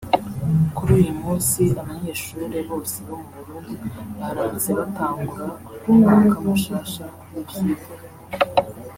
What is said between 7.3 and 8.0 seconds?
w'ivyigwa